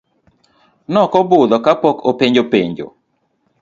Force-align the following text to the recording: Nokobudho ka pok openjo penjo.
Nokobudho 0.91 1.57
ka 1.65 1.73
pok 1.81 1.97
openjo 2.09 2.43
penjo. 2.51 2.87